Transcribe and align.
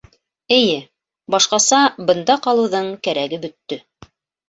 Эйе... 0.55 0.77
башҡаса 1.35 1.83
бында 2.09 2.41
ҡалыуҙың 2.49 2.93
кәрәге 3.07 3.45
бөттө. 3.49 3.83